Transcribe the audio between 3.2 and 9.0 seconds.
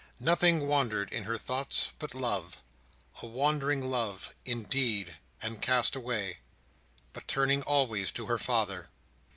wandering love, indeed, and castaway—but turning always to her father.